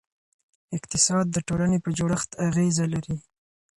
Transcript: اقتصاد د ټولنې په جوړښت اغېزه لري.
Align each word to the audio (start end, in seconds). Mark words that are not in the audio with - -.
اقتصاد 0.77 1.25
د 1.31 1.37
ټولنې 1.47 1.77
په 1.85 1.89
جوړښت 1.97 2.29
اغېزه 2.47 2.85
لري. 2.93 3.15